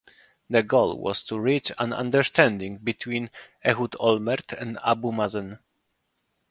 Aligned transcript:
The 0.49 0.63
goal 0.63 0.97
was 0.99 1.21
to 1.25 1.39
reach 1.39 1.71
an 1.77 1.93
understanding 1.93 2.77
between 2.79 3.29
Ehud 3.63 3.91
Olmert 3.99 4.51
and 4.51 4.79
Abu 4.83 5.11
Mazen. 5.11 5.59